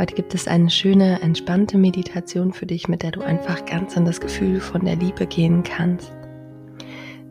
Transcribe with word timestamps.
Heute 0.00 0.14
gibt 0.14 0.34
es 0.34 0.48
eine 0.48 0.70
schöne, 0.70 1.20
entspannte 1.20 1.76
Meditation 1.76 2.54
für 2.54 2.64
dich, 2.64 2.88
mit 2.88 3.02
der 3.02 3.10
du 3.10 3.20
einfach 3.20 3.66
ganz 3.66 3.98
an 3.98 4.06
das 4.06 4.18
Gefühl 4.18 4.58
von 4.58 4.86
der 4.86 4.96
Liebe 4.96 5.26
gehen 5.26 5.62
kannst. 5.62 6.10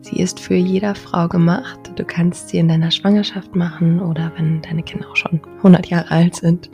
Sie 0.02 0.20
ist 0.20 0.38
für 0.38 0.54
jeder 0.54 0.94
Frau 0.94 1.26
gemacht. 1.26 1.90
Du 1.96 2.04
kannst 2.04 2.48
sie 2.48 2.58
in 2.58 2.68
deiner 2.68 2.92
Schwangerschaft 2.92 3.56
machen 3.56 4.00
oder 4.00 4.30
wenn 4.36 4.62
deine 4.62 4.84
Kinder 4.84 5.10
auch 5.10 5.16
schon 5.16 5.40
100 5.56 5.86
Jahre 5.86 6.12
alt 6.12 6.36
sind 6.36 6.70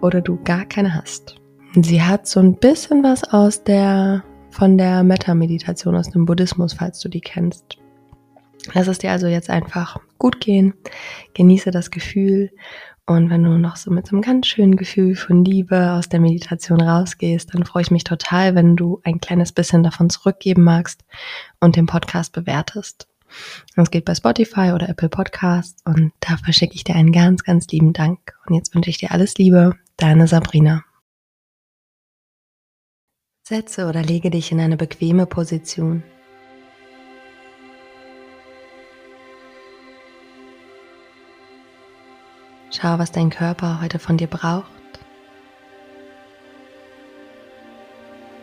oder 0.00 0.20
du 0.20 0.38
gar 0.44 0.64
keine 0.64 0.94
hast. 0.94 1.34
Sie 1.74 2.00
hat 2.00 2.28
so 2.28 2.38
ein 2.38 2.54
bisschen 2.54 3.02
was 3.02 3.24
aus 3.24 3.64
der, 3.64 4.22
von 4.50 4.78
der 4.78 5.02
Metta-Meditation 5.02 5.96
aus 5.96 6.08
dem 6.08 6.24
Buddhismus, 6.24 6.74
falls 6.74 7.00
du 7.00 7.08
die 7.08 7.20
kennst. 7.20 7.78
Lass 8.74 8.86
es 8.86 8.98
dir 8.98 9.10
also 9.10 9.26
jetzt 9.26 9.50
einfach 9.50 9.98
gut 10.18 10.40
gehen. 10.40 10.74
Genieße 11.34 11.70
das 11.70 11.90
Gefühl 11.90 12.50
und 13.08 13.30
wenn 13.30 13.44
du 13.44 13.56
noch 13.56 13.76
so 13.76 13.92
mit 13.92 14.08
so 14.08 14.16
einem 14.16 14.22
ganz 14.22 14.48
schönen 14.48 14.74
Gefühl 14.74 15.14
von 15.14 15.44
Liebe 15.44 15.92
aus 15.92 16.08
der 16.08 16.18
Meditation 16.18 16.80
rausgehst, 16.80 17.54
dann 17.54 17.64
freue 17.64 17.82
ich 17.82 17.92
mich 17.92 18.02
total, 18.02 18.56
wenn 18.56 18.74
du 18.74 19.00
ein 19.04 19.20
kleines 19.20 19.52
bisschen 19.52 19.84
davon 19.84 20.10
zurückgeben 20.10 20.64
magst 20.64 21.04
und 21.60 21.76
den 21.76 21.86
Podcast 21.86 22.32
bewertest. 22.32 23.06
Das 23.76 23.92
geht 23.92 24.04
bei 24.04 24.14
Spotify 24.14 24.72
oder 24.74 24.88
Apple 24.88 25.08
Podcasts 25.08 25.82
und 25.84 26.12
dafür 26.18 26.52
schicke 26.52 26.74
ich 26.74 26.82
dir 26.82 26.96
einen 26.96 27.12
ganz, 27.12 27.44
ganz 27.44 27.68
lieben 27.68 27.92
Dank. 27.92 28.36
Und 28.46 28.56
jetzt 28.56 28.74
wünsche 28.74 28.90
ich 28.90 28.98
dir 28.98 29.12
alles 29.12 29.38
Liebe, 29.38 29.76
deine 29.96 30.26
Sabrina. 30.26 30.84
Setze 33.44 33.86
oder 33.86 34.02
lege 34.02 34.30
dich 34.30 34.50
in 34.50 34.58
eine 34.58 34.76
bequeme 34.76 35.26
Position. 35.26 36.02
Schau, 42.70 42.98
was 42.98 43.12
dein 43.12 43.30
Körper 43.30 43.80
heute 43.80 43.98
von 43.98 44.16
dir 44.16 44.26
braucht. 44.26 44.70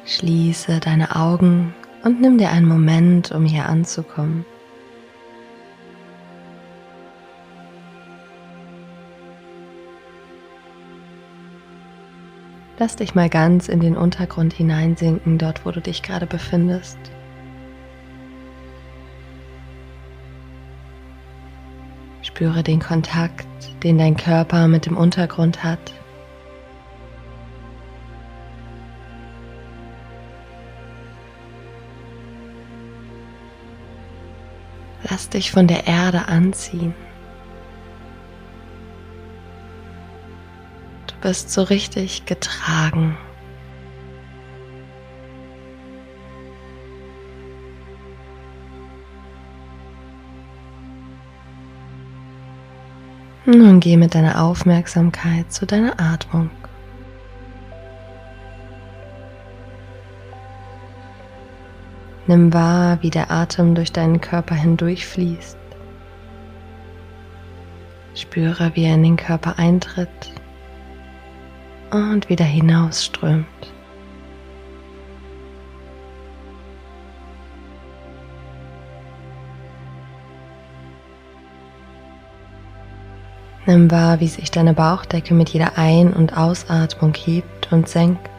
Schließe 0.05 0.79
deine 0.79 1.16
Augen 1.16 1.73
und 2.03 2.19
nimm 2.19 2.38
dir 2.38 2.49
einen 2.49 2.67
Moment, 2.67 3.31
um 3.31 3.45
hier 3.45 3.67
anzukommen. 3.67 4.45
Lass 12.79 12.95
dich 12.95 13.16
mal 13.16 13.29
ganz 13.29 13.69
in 13.69 13.79
den 13.79 13.95
Untergrund 13.95 14.51
hineinsinken, 14.53 15.38
dort 15.38 15.66
wo 15.66 15.71
du 15.71 15.79
dich 15.79 16.01
gerade 16.01 16.25
befindest. 16.25 16.97
Spüre 22.34 22.64
den 22.64 22.80
Kontakt, 22.80 23.45
den 23.84 24.00
dein 24.00 24.17
Körper 24.17 24.67
mit 24.67 24.88
dem 24.88 24.98
Untergrund 24.98 25.64
hat. 25.64 25.94
Lass 35.08 35.30
dich 35.30 35.52
von 35.52 35.67
der 35.67 35.86
Erde 35.86 36.28
anziehen. 36.28 36.96
Du 41.06 41.13
bist 41.22 41.52
so 41.52 41.62
richtig 41.62 42.25
getragen. 42.25 43.16
Nun 53.53 53.80
geh 53.80 53.97
mit 53.97 54.16
deiner 54.16 54.44
Aufmerksamkeit 54.44 55.53
zu 55.53 55.68
deiner 55.68 56.00
Atmung. 56.00 56.50
Nimm 62.25 62.52
wahr, 62.52 62.97
wie 63.02 63.12
der 63.12 63.30
Atem 63.30 63.75
durch 63.75 63.92
deinen 63.92 64.19
Körper 64.19 64.56
hindurchfließt. 64.56 65.58
Spüre, 68.16 68.72
wie 68.74 68.86
er 68.86 68.96
in 68.96 69.03
den 69.03 69.18
Körper 69.18 69.59
eintritt 69.59 70.34
und 71.92 72.30
wieder 72.30 72.46
hinausströmt. 72.46 73.46
Nimm 83.66 83.90
wahr, 83.90 84.19
wie 84.19 84.28
sich 84.28 84.51
deine 84.51 84.74
Bauchdecke 84.74 85.34
mit 85.34 85.50
jeder 85.50 85.78
Ein- 85.78 86.13
und 86.13 86.35
Ausatmung 86.35 87.13
hebt 87.13 87.72
und 87.72 87.88
senkt. 87.88 88.29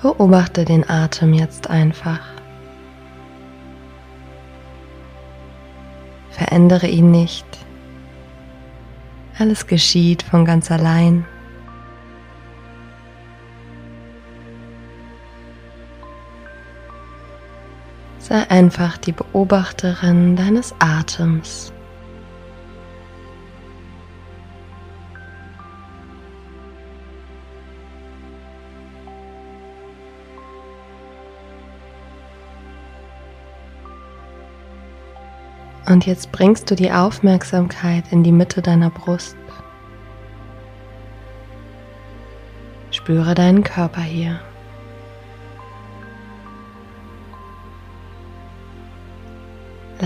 Beobachte 0.00 0.64
den 0.64 0.88
Atem 0.88 1.32
jetzt 1.32 1.70
einfach. 1.70 2.20
Verändere 6.30 6.86
ihn 6.86 7.10
nicht. 7.10 7.46
Alles 9.38 9.66
geschieht 9.66 10.22
von 10.22 10.44
ganz 10.44 10.70
allein. 10.70 11.24
Sei 18.32 18.48
einfach 18.48 18.96
die 18.96 19.12
Beobachterin 19.12 20.36
deines 20.36 20.74
Atems. 20.78 21.70
Und 35.84 36.06
jetzt 36.06 36.32
bringst 36.32 36.70
du 36.70 36.74
die 36.74 36.90
Aufmerksamkeit 36.90 38.04
in 38.12 38.22
die 38.22 38.32
Mitte 38.32 38.62
deiner 38.62 38.88
Brust. 38.88 39.36
Spüre 42.92 43.34
deinen 43.34 43.62
Körper 43.62 44.00
hier. 44.00 44.40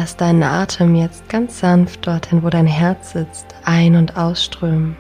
Lass 0.06 0.16
deinen 0.16 0.44
Atem 0.44 0.94
jetzt 0.94 1.28
ganz 1.28 1.58
sanft 1.58 2.06
dorthin, 2.06 2.44
wo 2.44 2.48
dein 2.48 2.68
Herz 2.68 3.10
sitzt, 3.10 3.46
ein- 3.64 3.96
und 3.96 4.16
ausströmen. 4.16 4.96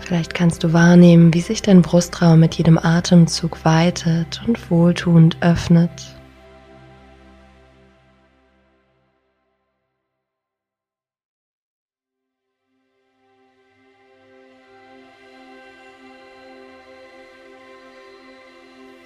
Vielleicht 0.00 0.34
kannst 0.34 0.64
du 0.64 0.72
wahrnehmen, 0.72 1.32
wie 1.32 1.40
sich 1.40 1.62
dein 1.62 1.80
Brustraum 1.80 2.40
mit 2.40 2.56
jedem 2.56 2.76
Atemzug 2.76 3.64
weitet 3.64 4.42
und 4.48 4.68
wohltuend 4.68 5.36
öffnet. 5.42 6.15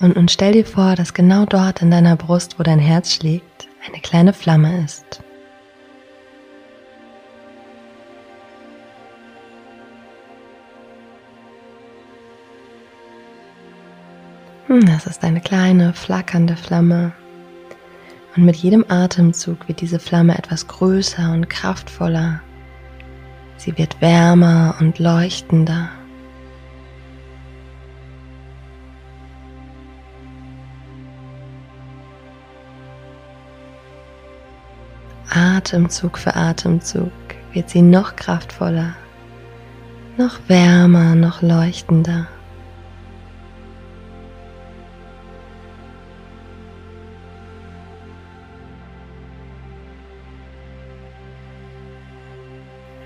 Und 0.00 0.16
nun 0.16 0.28
stell 0.28 0.52
dir 0.52 0.64
vor, 0.64 0.96
dass 0.96 1.12
genau 1.12 1.44
dort 1.44 1.82
in 1.82 1.90
deiner 1.90 2.16
Brust, 2.16 2.58
wo 2.58 2.62
dein 2.62 2.78
Herz 2.78 3.12
schlägt, 3.12 3.68
eine 3.86 4.00
kleine 4.00 4.32
Flamme 4.32 4.82
ist. 4.82 5.22
Hm, 14.68 14.86
das 14.86 15.06
ist 15.06 15.22
eine 15.22 15.40
kleine, 15.40 15.92
flackernde 15.92 16.56
Flamme. 16.56 17.12
Und 18.36 18.44
mit 18.44 18.56
jedem 18.56 18.86
Atemzug 18.88 19.68
wird 19.68 19.82
diese 19.82 19.98
Flamme 19.98 20.38
etwas 20.38 20.66
größer 20.66 21.32
und 21.32 21.50
kraftvoller. 21.50 22.40
Sie 23.58 23.76
wird 23.76 24.00
wärmer 24.00 24.76
und 24.80 24.98
leuchtender. 24.98 25.90
Atemzug 35.30 36.18
für 36.18 36.34
Atemzug 36.34 37.12
wird 37.52 37.70
sie 37.70 37.82
noch 37.82 38.16
kraftvoller, 38.16 38.94
noch 40.16 40.40
wärmer, 40.48 41.14
noch 41.14 41.40
leuchtender. 41.40 42.26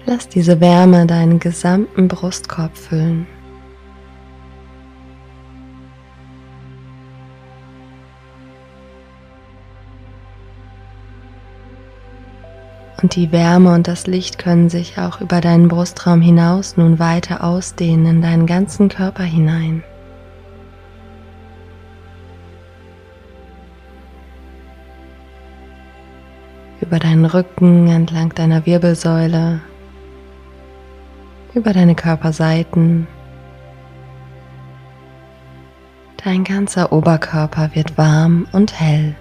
Lass 0.06 0.28
diese 0.28 0.60
Wärme 0.60 1.06
deinen 1.06 1.38
gesamten 1.38 2.08
Brustkorb 2.08 2.76
füllen. 2.76 3.26
Und 13.04 13.16
die 13.16 13.32
Wärme 13.32 13.74
und 13.74 13.86
das 13.86 14.06
Licht 14.06 14.38
können 14.38 14.70
sich 14.70 14.96
auch 14.98 15.20
über 15.20 15.42
deinen 15.42 15.68
Brustraum 15.68 16.22
hinaus 16.22 16.78
nun 16.78 16.98
weiter 16.98 17.44
ausdehnen 17.44 18.06
in 18.06 18.22
deinen 18.22 18.46
ganzen 18.46 18.88
Körper 18.88 19.24
hinein. 19.24 19.84
Über 26.80 26.98
deinen 26.98 27.26
Rücken, 27.26 27.88
entlang 27.88 28.34
deiner 28.34 28.64
Wirbelsäule, 28.64 29.60
über 31.52 31.74
deine 31.74 31.94
Körperseiten. 31.94 33.06
Dein 36.24 36.42
ganzer 36.42 36.90
Oberkörper 36.90 37.68
wird 37.74 37.98
warm 37.98 38.46
und 38.52 38.80
hell. 38.80 39.14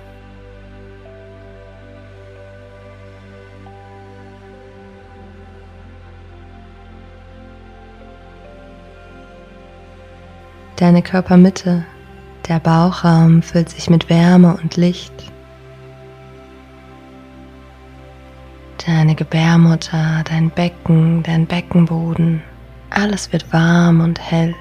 Deine 10.78 11.04
Körpermitte, 11.04 11.86
der 12.48 12.60
Bauchraum 12.60 13.44
füllt 13.44 13.70
sich 13.70 13.92
mit 13.92 14.10
Wärme 14.10 14.58
und 14.62 14.76
Licht. 14.76 15.14
Deine 18.86 19.14
Gebärmutter, 19.14 20.24
dein 20.28 20.50
Becken, 20.50 21.22
dein 21.24 21.46
Beckenboden, 21.46 22.42
alles 22.90 23.32
wird 23.32 23.54
warm 23.54 24.02
und 24.02 24.20
hell. 24.20 24.56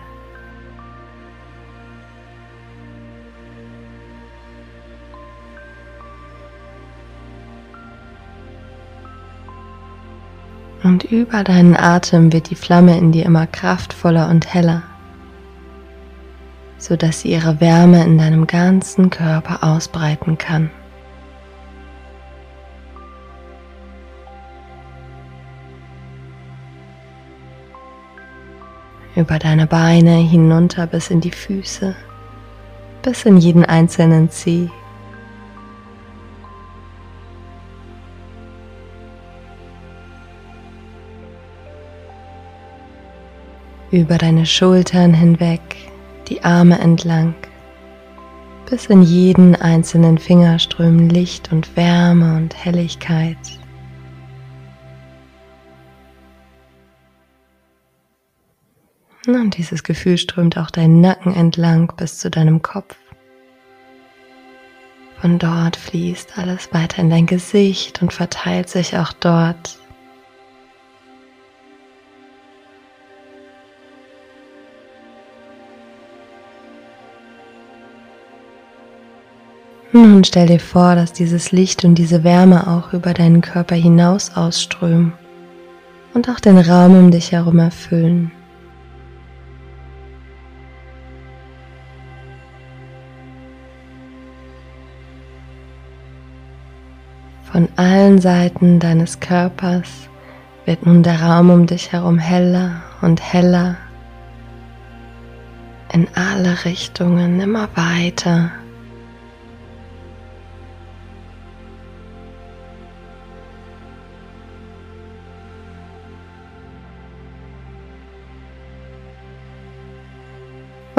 Und 10.85 11.05
über 11.05 11.43
deinen 11.43 11.75
Atem 11.75 12.33
wird 12.33 12.51
die 12.51 12.55
Flamme 12.55 12.99
in 12.99 13.13
dir 13.13 13.25
immer 13.25 13.47
kraftvoller 13.47 14.29
und 14.29 14.53
heller 14.53 14.83
sodass 16.83 17.21
sie 17.21 17.31
ihre 17.31 17.61
Wärme 17.61 18.03
in 18.03 18.19
deinem 18.19 18.49
ganzen 18.49 19.09
Körper 19.09 19.63
ausbreiten 19.63 20.37
kann. 20.37 20.69
Über 29.15 29.39
deine 29.39 29.69
Beine 29.69 30.17
hinunter 30.17 30.89
bis 30.89 31.09
in 31.11 31.21
die 31.21 31.31
Füße, 31.31 31.95
bis 33.03 33.25
in 33.27 33.37
jeden 33.37 33.65
einzelnen 33.65 34.29
Zeh. 34.31 34.69
Über 43.93 44.19
deine 44.19 44.47
Schultern 44.47 45.15
hinweg 45.15 45.92
die 46.33 46.45
Arme 46.45 46.79
entlang, 46.79 47.35
bis 48.71 48.87
in 48.87 49.03
jeden 49.03 49.55
einzelnen 49.55 50.17
Finger 50.17 50.59
strömen 50.59 51.11
Licht 51.11 51.53
und 51.53 51.77
Wärme 51.77 52.37
und 52.39 52.57
Helligkeit. 52.57 53.37
Und 59.27 59.59
dieses 59.59 59.85
Gefühl 59.85 60.17
strömt 60.17 60.57
auch 60.57 60.71
deinen 60.71 61.03
Nacken 61.03 61.35
entlang 61.35 61.93
bis 61.99 62.19
zu 62.19 62.31
deinem 62.31 62.63
Kopf. 62.63 62.97
Von 65.21 65.39
dort 65.39 65.77
fließt 65.77 66.39
alles 66.39 66.73
weiter 66.73 67.03
in 67.03 67.11
dein 67.11 67.27
Gesicht 67.27 68.01
und 68.01 68.13
verteilt 68.13 68.71
sich 68.71 68.97
auch 68.97 69.13
dort 69.13 69.79
Nun 79.95 80.25
stell 80.25 80.47
dir 80.47 80.59
vor, 80.59 80.95
dass 80.95 81.13
dieses 81.13 81.53
Licht 81.53 81.85
und 81.85 81.97
diese 81.97 82.25
Wärme 82.25 82.67
auch 82.67 82.95
über 82.95 83.13
deinen 83.13 83.43
Körper 83.43 83.75
hinaus 83.75 84.35
ausströmen 84.35 85.13
und 86.15 86.31
auch 86.31 86.41
den 86.41 86.57
Raum 86.57 86.99
um 86.99 87.11
dich 87.11 87.33
herum 87.33 87.59
erfüllen. 87.59 88.33
Von 97.53 97.69
allen 97.77 98.19
Seiten 98.19 98.81
deines 98.81 99.21
Körpers 99.21 100.09
wird 100.65 100.87
nun 100.87 101.03
der 101.03 101.21
Raum 101.21 101.51
um 101.51 101.67
dich 101.67 101.93
herum 101.93 102.19
heller 102.19 102.83
und 103.03 103.21
heller, 103.21 103.77
in 105.93 106.09
alle 106.15 106.65
Richtungen 106.65 107.41
immer 107.41 107.69
weiter 107.75 108.53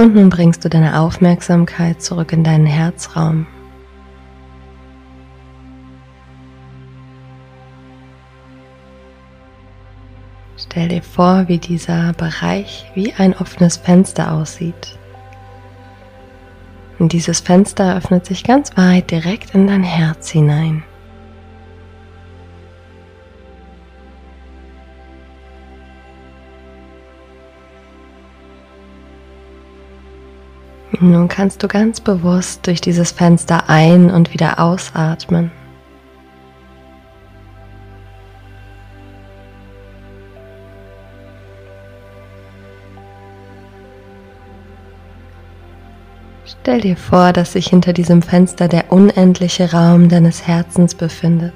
Und 0.04 0.16
nun 0.16 0.30
bringst 0.30 0.66
du 0.66 0.70
deine 0.70 1.00
Aufmerksamkeit 1.00 2.02
zurück 2.02 2.34
in 2.34 2.44
deinen 2.44 2.66
Herzraum. 2.66 3.48
Stell 10.58 10.90
dir 10.90 11.02
vor, 11.02 11.48
wie 11.48 11.58
dieser 11.58 12.12
Bereich 12.12 12.86
wie 12.96 13.14
ein 13.14 13.34
offenes 13.34 13.78
Fenster 13.78 14.34
aussieht. 14.34 15.00
Und 17.00 17.14
dieses 17.14 17.40
Fenster 17.40 17.96
öffnet 17.96 18.26
sich 18.26 18.44
ganz 18.44 18.76
weit 18.76 19.10
direkt 19.10 19.56
in 19.56 19.68
dein 19.68 19.84
Herz 19.84 20.30
hinein. 20.30 20.84
Nun 31.14 31.28
kannst 31.28 31.62
du 31.62 31.68
ganz 31.68 32.02
bewusst 32.02 32.66
durch 32.66 32.82
dieses 32.82 33.12
Fenster 33.12 33.70
ein- 33.70 34.10
und 34.10 34.34
wieder 34.34 34.60
ausatmen. 34.60 35.52
Stell 46.46 46.82
dir 46.82 46.98
vor, 46.98 47.32
dass 47.32 47.54
sich 47.54 47.68
hinter 47.68 47.94
diesem 47.94 48.24
Fenster 48.24 48.68
der 48.68 48.92
unendliche 48.92 49.72
Raum 49.72 50.10
deines 50.10 50.48
Herzens 50.48 50.96
befindet. 50.96 51.54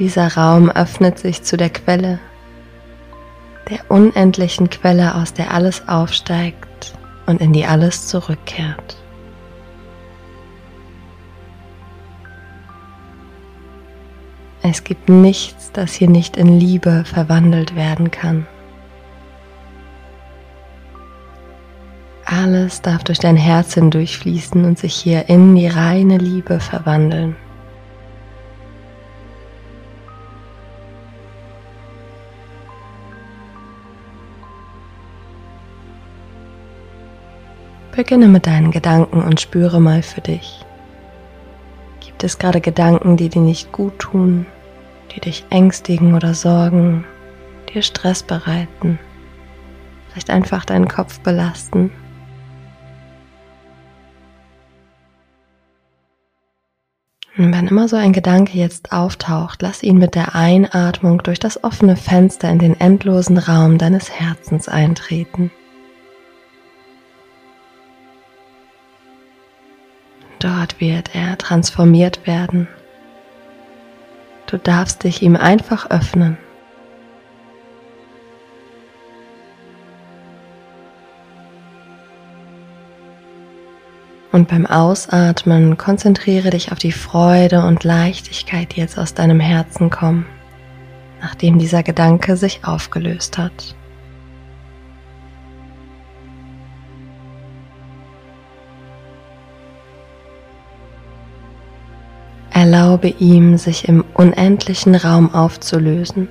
Dieser 0.00 0.34
Raum 0.34 0.70
öffnet 0.70 1.18
sich 1.18 1.42
zu 1.42 1.58
der 1.58 1.68
Quelle, 1.68 2.20
der 3.68 3.80
unendlichen 3.90 4.70
Quelle, 4.70 5.14
aus 5.14 5.34
der 5.34 5.52
alles 5.52 5.88
aufsteigt 5.88 6.94
und 7.26 7.42
in 7.42 7.52
die 7.52 7.66
alles 7.66 8.08
zurückkehrt. 8.08 8.96
Es 14.62 14.84
gibt 14.84 15.10
nichts, 15.10 15.70
das 15.72 15.92
hier 15.92 16.08
nicht 16.08 16.38
in 16.38 16.58
Liebe 16.58 17.04
verwandelt 17.04 17.76
werden 17.76 18.10
kann. 18.10 18.46
Alles 22.24 22.80
darf 22.80 23.04
durch 23.04 23.18
dein 23.18 23.36
Herz 23.36 23.74
hindurchfließen 23.74 24.64
und 24.64 24.78
sich 24.78 24.94
hier 24.94 25.28
in 25.28 25.54
die 25.56 25.66
reine 25.66 26.16
Liebe 26.16 26.58
verwandeln. 26.58 27.36
Beginne 38.00 38.28
mit 38.28 38.46
deinen 38.46 38.70
Gedanken 38.70 39.22
und 39.22 39.42
spüre 39.42 39.78
mal 39.78 40.02
für 40.02 40.22
dich. 40.22 40.64
Gibt 42.00 42.24
es 42.24 42.38
gerade 42.38 42.62
Gedanken, 42.62 43.18
die 43.18 43.28
dir 43.28 43.42
nicht 43.42 43.72
gut 43.72 43.98
tun, 43.98 44.46
die 45.14 45.20
dich 45.20 45.44
ängstigen 45.50 46.14
oder 46.14 46.32
sorgen, 46.32 47.04
dir 47.68 47.82
Stress 47.82 48.22
bereiten, 48.22 48.98
vielleicht 50.08 50.30
einfach 50.30 50.64
deinen 50.64 50.88
Kopf 50.88 51.20
belasten? 51.20 51.90
Und 57.36 57.52
wenn 57.52 57.66
immer 57.66 57.86
so 57.86 57.96
ein 57.96 58.14
Gedanke 58.14 58.56
jetzt 58.56 58.92
auftaucht, 58.92 59.60
lass 59.60 59.82
ihn 59.82 59.98
mit 59.98 60.14
der 60.14 60.34
Einatmung 60.34 61.22
durch 61.22 61.38
das 61.38 61.62
offene 61.62 61.96
Fenster 61.96 62.48
in 62.48 62.60
den 62.60 62.80
endlosen 62.80 63.36
Raum 63.36 63.76
deines 63.76 64.10
Herzens 64.10 64.70
eintreten. 64.70 65.50
Dort 70.40 70.80
wird 70.80 71.14
er 71.14 71.36
transformiert 71.36 72.26
werden. 72.26 72.66
Du 74.46 74.56
darfst 74.56 75.04
dich 75.04 75.22
ihm 75.22 75.36
einfach 75.36 75.90
öffnen. 75.90 76.38
Und 84.32 84.48
beim 84.48 84.64
Ausatmen 84.64 85.76
konzentriere 85.76 86.50
dich 86.50 86.72
auf 86.72 86.78
die 86.78 86.92
Freude 86.92 87.64
und 87.66 87.84
Leichtigkeit, 87.84 88.74
die 88.74 88.80
jetzt 88.80 88.98
aus 88.98 89.12
deinem 89.12 89.40
Herzen 89.40 89.90
kommen, 89.90 90.24
nachdem 91.20 91.58
dieser 91.58 91.82
Gedanke 91.82 92.36
sich 92.36 92.64
aufgelöst 92.64 93.36
hat. 93.36 93.74
Erlaube 102.60 103.08
ihm, 103.08 103.56
sich 103.56 103.88
im 103.88 104.04
unendlichen 104.12 104.94
Raum 104.94 105.34
aufzulösen. 105.34 106.28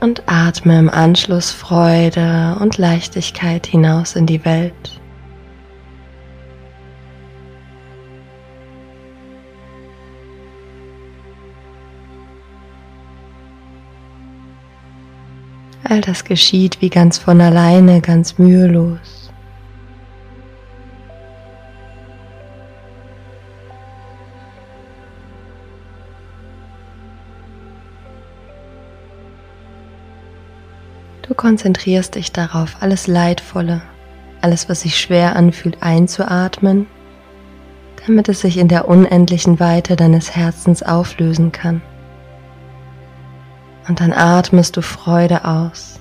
Und 0.00 0.24
atme 0.26 0.80
im 0.80 0.90
Anschluss 0.90 1.52
Freude 1.52 2.56
und 2.58 2.76
Leichtigkeit 2.76 3.68
hinaus 3.68 4.16
in 4.16 4.26
die 4.26 4.44
Welt. 4.44 5.00
All 15.84 16.00
das 16.00 16.24
geschieht 16.24 16.80
wie 16.80 16.90
ganz 16.90 17.16
von 17.16 17.40
alleine, 17.40 18.00
ganz 18.00 18.38
mühelos. 18.38 19.27
Du 31.28 31.34
konzentrierst 31.34 32.14
dich 32.14 32.32
darauf, 32.32 32.78
alles 32.80 33.06
Leidvolle, 33.06 33.82
alles, 34.40 34.70
was 34.70 34.80
sich 34.80 34.98
schwer 34.98 35.36
anfühlt, 35.36 35.82
einzuatmen, 35.82 36.86
damit 38.06 38.30
es 38.30 38.40
sich 38.40 38.56
in 38.56 38.68
der 38.68 38.88
unendlichen 38.88 39.60
Weite 39.60 39.94
deines 39.94 40.34
Herzens 40.34 40.82
auflösen 40.82 41.52
kann. 41.52 41.82
Und 43.88 44.00
dann 44.00 44.14
atmest 44.14 44.78
du 44.78 44.82
Freude 44.82 45.44
aus. 45.44 46.00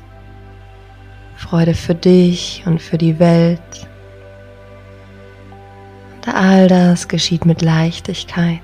Freude 1.35 1.73
für 1.73 1.95
dich 1.95 2.63
und 2.65 2.81
für 2.81 2.97
die 2.97 3.19
Welt. 3.19 3.59
Und 6.15 6.33
all 6.33 6.69
das 6.69 7.09
geschieht 7.09 7.45
mit 7.45 7.61
Leichtigkeit. 7.61 8.61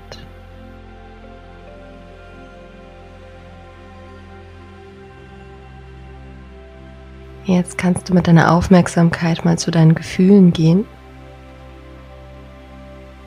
Jetzt 7.46 7.76
kannst 7.76 8.08
du 8.08 8.14
mit 8.14 8.26
deiner 8.26 8.52
Aufmerksamkeit 8.52 9.44
mal 9.44 9.58
zu 9.58 9.70
deinen 9.70 9.94
Gefühlen 9.94 10.52
gehen. 10.54 10.86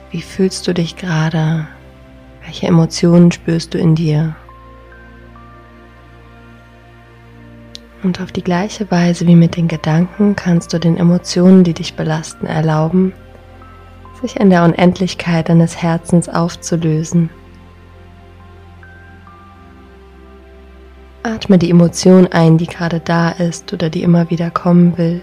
Wie 0.09 0.23
fühlst 0.23 0.67
du 0.67 0.73
dich 0.73 0.95
gerade? 0.95 1.67
Welche 2.43 2.65
Emotionen 2.65 3.31
spürst 3.31 3.73
du 3.73 3.77
in 3.77 3.93
dir? 3.93 4.35
Und 8.01 8.19
auf 8.19 8.31
die 8.31 8.43
gleiche 8.43 8.89
Weise 8.89 9.27
wie 9.27 9.35
mit 9.35 9.55
den 9.55 9.67
Gedanken 9.67 10.35
kannst 10.35 10.73
du 10.73 10.79
den 10.79 10.97
Emotionen, 10.97 11.63
die 11.63 11.73
dich 11.73 11.95
belasten, 11.95 12.47
erlauben, 12.47 13.13
sich 14.21 14.39
in 14.39 14.49
der 14.49 14.63
Unendlichkeit 14.63 15.49
deines 15.49 15.81
Herzens 15.81 16.27
aufzulösen 16.27 17.29
Atme 21.27 21.57
die 21.57 21.69
Emotion 21.69 22.25
ein, 22.27 22.57
die 22.57 22.67
gerade 22.67 23.01
da 23.01 23.29
ist 23.29 23.73
oder 23.73 23.89
die 23.89 24.01
immer 24.01 24.29
wieder 24.29 24.49
kommen 24.49 24.97
will. 24.97 25.21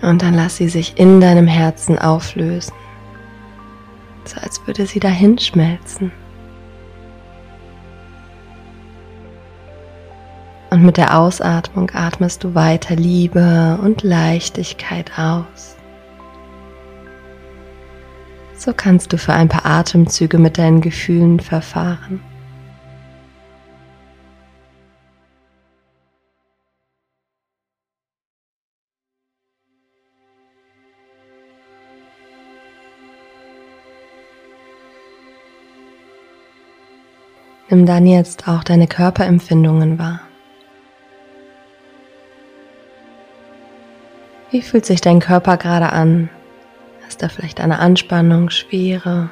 Und 0.00 0.22
dann 0.22 0.34
lass 0.34 0.56
sie 0.56 0.68
sich 0.68 0.98
in 0.98 1.20
deinem 1.20 1.46
Herzen 1.46 1.98
auflösen, 1.98 2.72
so 4.24 4.40
als 4.40 4.66
würde 4.66 4.86
sie 4.86 5.00
dahin 5.00 5.38
schmelzen. 5.38 6.10
Und 10.82 10.86
mit 10.86 10.96
der 10.96 11.16
Ausatmung 11.16 11.92
atmest 11.94 12.42
du 12.42 12.56
weiter 12.56 12.96
Liebe 12.96 13.78
und 13.84 14.02
Leichtigkeit 14.02 15.16
aus. 15.16 15.76
So 18.56 18.72
kannst 18.72 19.12
du 19.12 19.16
für 19.16 19.32
ein 19.32 19.48
paar 19.48 19.64
Atemzüge 19.64 20.38
mit 20.38 20.58
deinen 20.58 20.80
Gefühlen 20.80 21.38
verfahren. 21.38 22.20
Nimm 37.70 37.86
dann 37.86 38.04
jetzt 38.04 38.48
auch 38.48 38.64
deine 38.64 38.88
Körperempfindungen 38.88 40.00
wahr. 40.00 40.22
Wie 44.52 44.60
fühlt 44.60 44.84
sich 44.84 45.00
dein 45.00 45.18
Körper 45.18 45.56
gerade 45.56 45.90
an? 45.92 46.28
Ist 47.08 47.22
da 47.22 47.30
vielleicht 47.30 47.58
eine 47.58 47.78
Anspannung, 47.78 48.50
Schwere, 48.50 49.30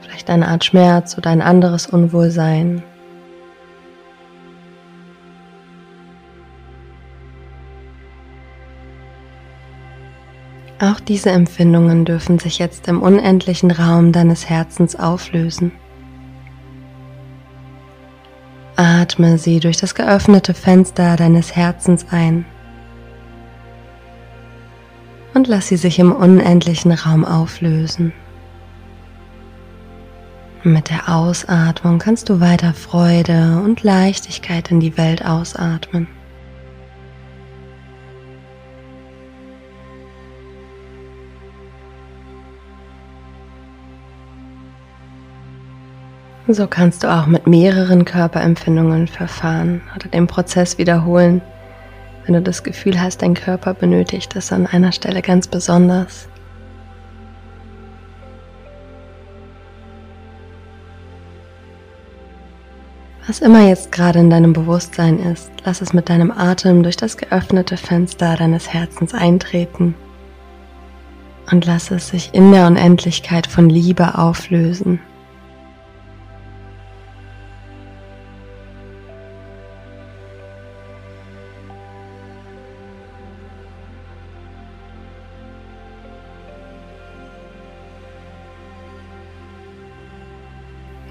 vielleicht 0.00 0.30
eine 0.30 0.48
Art 0.48 0.64
Schmerz 0.64 1.18
oder 1.18 1.28
ein 1.28 1.42
anderes 1.42 1.86
Unwohlsein? 1.86 2.82
Auch 10.80 11.00
diese 11.00 11.30
Empfindungen 11.30 12.06
dürfen 12.06 12.38
sich 12.38 12.58
jetzt 12.58 12.88
im 12.88 13.02
unendlichen 13.02 13.70
Raum 13.70 14.12
deines 14.12 14.48
Herzens 14.48 14.96
auflösen. 14.98 15.70
Atme 18.76 19.36
sie 19.36 19.60
durch 19.60 19.76
das 19.76 19.94
geöffnete 19.94 20.54
Fenster 20.54 21.16
deines 21.16 21.54
Herzens 21.54 22.06
ein 22.10 22.46
und 25.34 25.48
lass 25.48 25.68
sie 25.68 25.76
sich 25.76 25.98
im 25.98 26.12
unendlichen 26.12 26.92
Raum 26.92 27.24
auflösen. 27.24 28.12
Mit 30.62 30.88
der 30.88 31.10
Ausatmung 31.10 31.98
kannst 31.98 32.30
du 32.30 32.40
weiter 32.40 32.72
Freude 32.72 33.60
und 33.62 33.82
Leichtigkeit 33.82 34.70
in 34.70 34.80
die 34.80 34.96
Welt 34.96 35.24
ausatmen. 35.24 36.06
So 46.46 46.66
kannst 46.66 47.04
du 47.04 47.08
auch 47.08 47.26
mit 47.26 47.46
mehreren 47.46 48.04
Körperempfindungen 48.04 49.08
verfahren 49.08 49.80
oder 49.96 50.08
den 50.08 50.26
Prozess 50.26 50.76
wiederholen, 50.76 51.40
wenn 52.24 52.34
du 52.34 52.42
das 52.42 52.62
Gefühl 52.62 53.00
hast, 53.00 53.22
dein 53.22 53.34
Körper 53.34 53.74
benötigt 53.74 54.34
es 54.36 54.52
an 54.52 54.66
einer 54.66 54.92
Stelle 54.92 55.22
ganz 55.22 55.46
besonders. 55.46 56.28
Was 63.26 63.40
immer 63.40 63.66
jetzt 63.66 63.90
gerade 63.90 64.18
in 64.18 64.28
deinem 64.28 64.52
Bewusstsein 64.52 65.18
ist, 65.18 65.50
lass 65.64 65.80
es 65.80 65.94
mit 65.94 66.10
deinem 66.10 66.30
Atem 66.30 66.82
durch 66.82 66.96
das 66.96 67.16
geöffnete 67.16 67.78
Fenster 67.78 68.36
deines 68.36 68.72
Herzens 68.72 69.14
eintreten. 69.14 69.94
und 71.50 71.66
lass 71.66 71.90
es 71.90 72.08
sich 72.08 72.30
in 72.32 72.52
der 72.52 72.66
Unendlichkeit 72.66 73.46
von 73.46 73.68
Liebe 73.68 74.16
auflösen. 74.16 75.00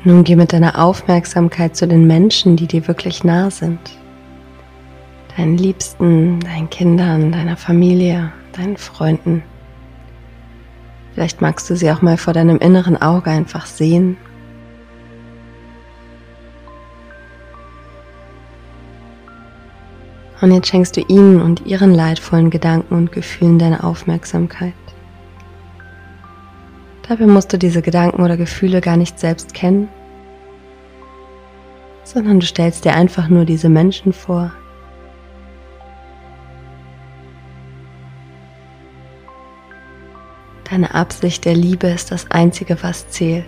Nun 0.05 0.25
geh 0.25 0.35
mit 0.35 0.51
deiner 0.51 0.83
Aufmerksamkeit 0.83 1.77
zu 1.77 1.87
den 1.87 2.05
Menschen, 2.05 2.57
die 2.57 2.67
dir 2.67 2.87
wirklich 2.89 3.23
nah 3.23 3.49
sind. 3.49 3.79
Deinen 5.37 5.57
Liebsten, 5.57 6.41
deinen 6.41 6.69
Kindern, 6.69 7.31
deiner 7.31 7.55
Familie, 7.55 8.33
deinen 8.51 8.75
Freunden. 8.75 9.43
Vielleicht 11.13 11.41
magst 11.41 11.69
du 11.69 11.77
sie 11.77 11.89
auch 11.89 12.01
mal 12.01 12.17
vor 12.17 12.33
deinem 12.33 12.57
inneren 12.57 13.01
Auge 13.01 13.29
einfach 13.29 13.65
sehen. 13.65 14.17
Und 20.41 20.51
jetzt 20.51 20.67
schenkst 20.67 20.97
du 20.97 21.01
ihnen 21.07 21.41
und 21.41 21.65
ihren 21.65 21.93
leidvollen 21.93 22.49
Gedanken 22.49 22.95
und 22.95 23.13
Gefühlen 23.13 23.57
deine 23.57 23.85
Aufmerksamkeit. 23.85 24.73
Dabei 27.07 27.25
musst 27.25 27.51
du 27.51 27.57
diese 27.57 27.81
Gedanken 27.81 28.23
oder 28.23 28.37
Gefühle 28.37 28.79
gar 28.79 28.95
nicht 28.97 29.19
selbst 29.19 29.53
kennen, 29.53 29.89
sondern 32.03 32.39
du 32.39 32.45
stellst 32.45 32.85
dir 32.85 32.95
einfach 32.95 33.27
nur 33.27 33.45
diese 33.45 33.69
Menschen 33.69 34.13
vor. 34.13 34.51
Deine 40.69 40.95
Absicht 40.95 41.45
der 41.45 41.55
Liebe 41.55 41.87
ist 41.87 42.11
das 42.11 42.31
Einzige, 42.31 42.81
was 42.81 43.07
zählt. 43.09 43.45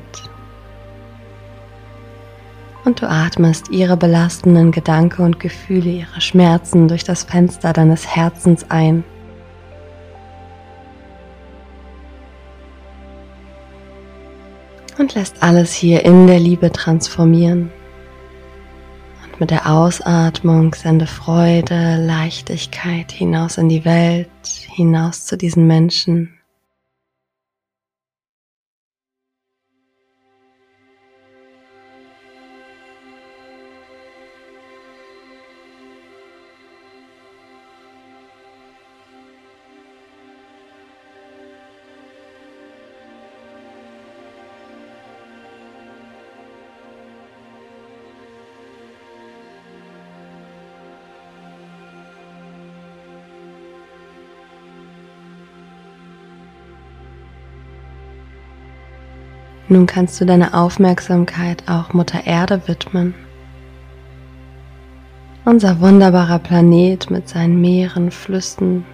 Und 2.84 3.02
du 3.02 3.10
atmest 3.10 3.70
ihre 3.72 3.98
belastenden 3.98 4.72
Gedanken 4.72 5.24
und 5.24 5.40
Gefühle, 5.40 5.90
ihre 5.90 6.22
Schmerzen 6.22 6.88
durch 6.88 7.04
das 7.04 7.24
Fenster 7.24 7.74
deines 7.74 8.16
Herzens 8.16 8.70
ein. 8.70 9.04
Und 14.98 15.16
lässt 15.16 15.42
alles 15.44 15.74
hier 15.74 16.06
in 16.06 16.28
der 16.28 16.40
Liebe 16.40 16.72
transformieren. 16.72 17.72
Und 19.25 19.40
mit 19.40 19.52
der 19.52 19.70
Ausatmung 19.70 20.74
sende 20.74 21.08
Freude, 21.08 21.98
Leichtigkeit 22.06 23.12
hinaus 23.12 23.58
in 23.58 23.70
die 23.70 23.86
Welt, 23.86 24.30
hinaus 24.46 25.25
zu 25.25 25.38
diesen 25.38 25.68
Menschen. 25.68 26.35
Nun 59.68 59.88
kannst 59.88 60.22
du 60.22 60.25
deine 60.25 60.54
Aufmerksamkeit 60.54 61.64
auch 61.68 61.94
Mutter 61.94 62.28
Erde 62.28 62.62
widmen. 62.68 63.16
Unser 65.44 65.80
wunderbarer 65.80 66.40
Planet 66.40 67.10
mit 67.10 67.28
seinen 67.28 67.60
Meeren, 67.62 68.12
Flüssen, 68.12 68.86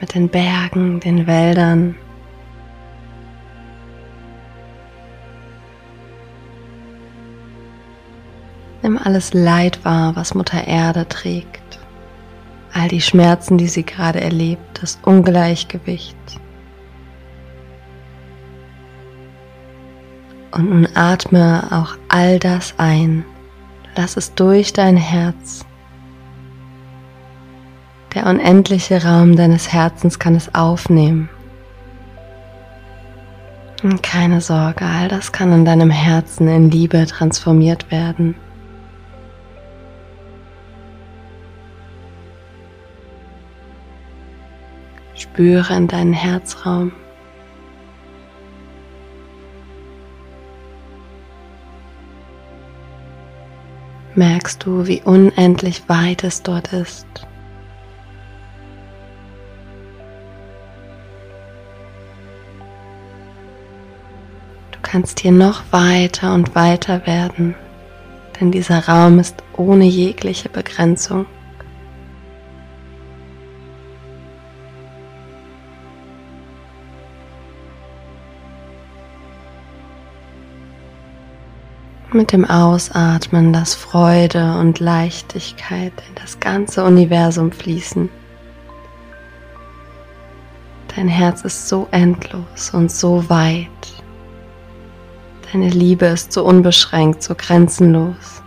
mit 0.00 0.14
den 0.14 0.28
Bergen, 0.28 1.00
den 1.00 1.26
Wäldern. 1.26 1.94
Nimm 8.82 8.98
alles 8.98 9.32
Leid 9.34 9.84
wahr, 9.84 10.16
was 10.16 10.34
Mutter 10.34 10.66
Erde 10.66 11.06
trägt. 11.08 11.78
All 12.72 12.88
die 12.88 13.00
Schmerzen, 13.00 13.56
die 13.56 13.68
sie 13.68 13.84
gerade 13.84 14.20
erlebt, 14.20 14.80
das 14.80 14.98
Ungleichgewicht, 15.04 16.16
Und 20.54 20.70
nun 20.70 20.88
atme 20.94 21.66
auch 21.72 21.96
all 22.08 22.38
das 22.38 22.74
ein. 22.78 23.24
Lass 23.96 24.16
es 24.16 24.34
durch 24.34 24.72
dein 24.72 24.96
Herz. 24.96 25.64
Der 28.14 28.26
unendliche 28.26 29.04
Raum 29.04 29.34
deines 29.34 29.72
Herzens 29.72 30.20
kann 30.20 30.36
es 30.36 30.54
aufnehmen. 30.54 31.28
Und 33.82 34.02
keine 34.04 34.40
Sorge, 34.40 34.84
all 34.84 35.08
das 35.08 35.32
kann 35.32 35.52
in 35.52 35.64
deinem 35.64 35.90
Herzen 35.90 36.46
in 36.46 36.70
Liebe 36.70 37.04
transformiert 37.06 37.90
werden. 37.90 38.36
Spüre 45.14 45.74
in 45.74 45.88
deinen 45.88 46.12
Herzraum. 46.12 46.92
Merkst 54.16 54.64
du, 54.64 54.86
wie 54.86 55.02
unendlich 55.02 55.88
weit 55.88 56.24
es 56.24 56.42
dort 56.42 56.72
ist. 56.72 57.06
Du 64.72 64.78
kannst 64.82 65.20
hier 65.20 65.32
noch 65.32 65.62
weiter 65.70 66.34
und 66.34 66.54
weiter 66.54 67.06
werden, 67.06 67.54
denn 68.38 68.52
dieser 68.52 68.86
Raum 68.86 69.18
ist 69.18 69.42
ohne 69.56 69.84
jegliche 69.84 70.48
Begrenzung. 70.48 71.26
Mit 82.14 82.32
dem 82.32 82.44
Ausatmen 82.44 83.52
lass 83.52 83.74
Freude 83.74 84.58
und 84.58 84.80
Leichtigkeit 84.80 85.92
in 86.08 86.14
das 86.14 86.40
ganze 86.40 86.84
Universum 86.84 87.52
fließen. 87.52 88.08
Dein 90.94 91.08
Herz 91.08 91.42
ist 91.42 91.68
so 91.68 91.88
endlos 91.90 92.70
und 92.72 92.90
so 92.90 93.28
weit. 93.28 93.68
Deine 95.52 95.68
Liebe 95.68 96.06
ist 96.06 96.32
so 96.32 96.44
unbeschränkt, 96.44 97.22
so 97.22 97.34
grenzenlos. 97.34 98.42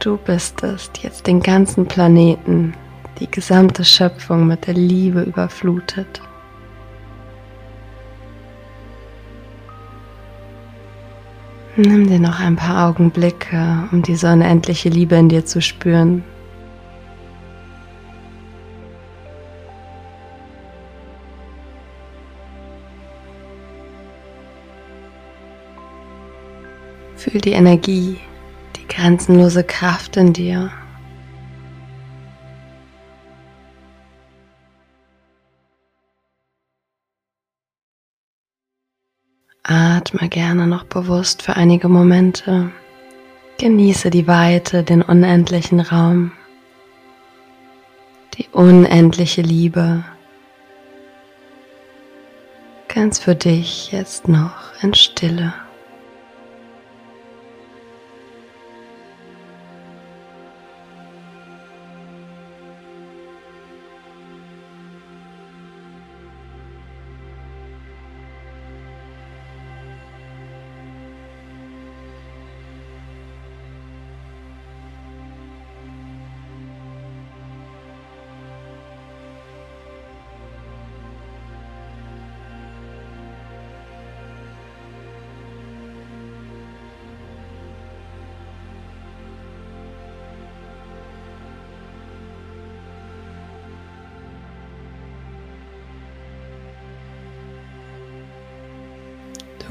Du 0.00 0.16
bist 0.16 0.62
es, 0.62 0.90
jetzt 1.02 1.26
den 1.26 1.40
ganzen 1.40 1.86
Planeten 1.86 2.74
die 3.20 3.30
gesamte 3.30 3.84
Schöpfung 3.84 4.46
mit 4.46 4.66
der 4.66 4.74
Liebe 4.74 5.22
überflutet. 5.22 6.20
Nimm 11.76 12.08
dir 12.08 12.18
noch 12.18 12.40
ein 12.40 12.56
paar 12.56 12.88
Augenblicke, 12.88 13.88
um 13.92 14.02
diese 14.02 14.32
unendliche 14.32 14.88
Liebe 14.88 15.14
in 15.14 15.28
dir 15.28 15.44
zu 15.44 15.62
spüren. 15.62 16.24
Fühl 27.16 27.40
die 27.40 27.52
Energie, 27.52 28.18
die 28.76 28.88
grenzenlose 28.88 29.62
Kraft 29.62 30.16
in 30.16 30.32
dir. 30.32 30.70
Atme 39.70 40.30
gerne 40.30 40.66
noch 40.66 40.84
bewusst 40.84 41.42
für 41.42 41.54
einige 41.56 41.88
Momente. 41.88 42.70
Genieße 43.58 44.08
die 44.08 44.26
Weite, 44.26 44.82
den 44.82 45.02
unendlichen 45.02 45.80
Raum, 45.80 46.32
die 48.34 48.48
unendliche 48.52 49.42
Liebe. 49.42 50.04
Ganz 52.88 53.18
für 53.18 53.34
dich 53.34 53.92
jetzt 53.92 54.26
noch 54.26 54.82
in 54.82 54.94
Stille. 54.94 55.52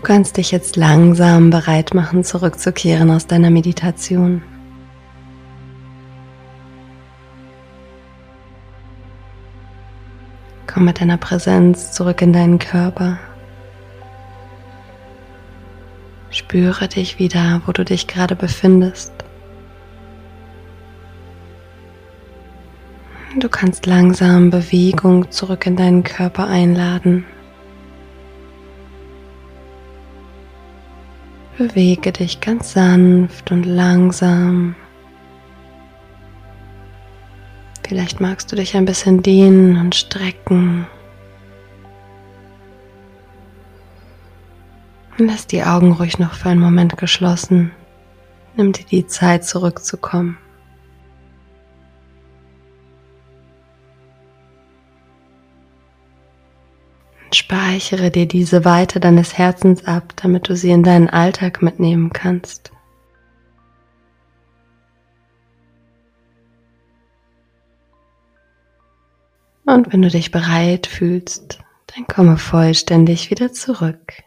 Kannst 0.07 0.37
dich 0.37 0.51
jetzt 0.51 0.77
langsam 0.77 1.49
bereit 1.49 1.93
machen, 1.93 2.23
zurückzukehren 2.23 3.11
aus 3.11 3.27
deiner 3.27 3.49
Meditation. 3.49 4.41
Komm 10.65 10.85
mit 10.85 11.01
deiner 11.01 11.17
Präsenz 11.17 11.91
zurück 11.91 12.21
in 12.21 12.31
deinen 12.31 12.57
Körper. 12.57 13.19
Spüre 16.29 16.87
dich 16.87 17.19
wieder, 17.19 17.61
wo 17.65 17.73
du 17.73 17.83
dich 17.83 18.07
gerade 18.07 18.37
befindest. 18.37 19.11
Du 23.37 23.49
kannst 23.49 23.85
langsam 23.85 24.51
Bewegung 24.51 25.29
zurück 25.31 25.65
in 25.65 25.75
deinen 25.75 26.03
Körper 26.05 26.47
einladen. 26.47 27.25
Bewege 31.57 32.11
dich 32.11 32.39
ganz 32.39 32.73
sanft 32.73 33.51
und 33.51 33.63
langsam. 33.65 34.75
Vielleicht 37.87 38.19
magst 38.19 38.51
du 38.51 38.55
dich 38.55 38.75
ein 38.75 38.85
bisschen 38.85 39.23
dehnen 39.23 39.77
und 39.77 39.95
strecken. 39.95 40.85
Lass 45.17 45.47
die 45.47 45.63
Augen 45.63 45.93
ruhig 45.93 46.19
noch 46.19 46.35
für 46.35 46.49
einen 46.49 46.59
Moment 46.59 46.95
geschlossen. 46.97 47.71
Nimm 48.55 48.71
dir 48.71 48.85
die 48.85 49.07
Zeit 49.07 49.43
zurückzukommen. 49.43 50.37
Speichere 57.31 58.09
dir 58.09 58.27
diese 58.27 58.65
Weite 58.65 58.99
deines 58.99 59.37
Herzens 59.37 59.85
ab, 59.85 60.13
damit 60.15 60.49
du 60.49 60.55
sie 60.55 60.71
in 60.71 60.83
deinen 60.83 61.09
Alltag 61.09 61.61
mitnehmen 61.61 62.11
kannst. 62.13 62.71
Und 69.65 69.91
wenn 69.91 70.01
du 70.01 70.09
dich 70.09 70.31
bereit 70.31 70.87
fühlst, 70.87 71.59
dann 71.87 72.07
komme 72.07 72.37
vollständig 72.37 73.29
wieder 73.29 73.51
zurück 73.51 74.23